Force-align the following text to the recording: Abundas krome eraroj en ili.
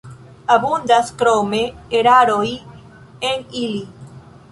Abundas 0.53 1.11
krome 1.19 1.59
eraroj 1.99 2.49
en 3.33 3.45
ili. 3.65 3.83